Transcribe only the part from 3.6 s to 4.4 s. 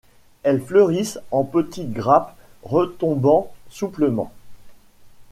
souplement.